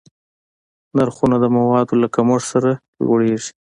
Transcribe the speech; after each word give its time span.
نرخونه 0.95 1.35
د 1.39 1.45
موادو 1.57 1.93
له 2.01 2.07
کمښت 2.15 2.47
سره 2.53 2.71
لوړېږي. 3.03 3.51